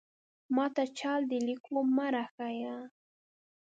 [0.55, 2.75] ماته چل د ليکلو مۀ راښايه!